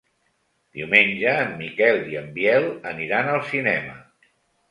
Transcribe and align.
Diumenge 0.77 1.33
en 1.41 1.51
Miquel 1.59 2.01
i 2.13 2.17
en 2.21 2.33
Biel 2.37 2.65
aniran 2.93 3.31
al 3.35 3.43
cinema. 3.53 3.95